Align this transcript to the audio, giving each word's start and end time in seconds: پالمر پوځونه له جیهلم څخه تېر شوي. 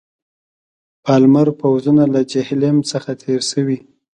پالمر 1.03 1.47
پوځونه 1.59 2.03
له 2.13 2.21
جیهلم 2.31 2.77
څخه 2.91 3.11
تېر 3.21 3.41
شوي. 3.51 3.77